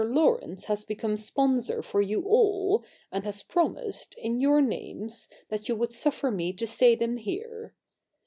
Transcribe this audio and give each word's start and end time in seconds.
Laurence 0.03 0.63
has 0.65 0.83
become 0.83 1.15
sponsor 1.15 1.83
for 1.83 2.01
you 2.01 2.23
all, 2.23 2.83
and 3.11 3.23
has 3.23 3.43
promised, 3.43 4.15
in 4.15 4.41
your 4.41 4.59
names, 4.59 5.27
that 5.49 5.69
you 5.69 5.75
would 5.75 5.91
suffer 5.91 6.31
me 6.31 6.51
to 6.51 6.65
say 6.65 6.95
them 6.95 7.17
here. 7.17 7.75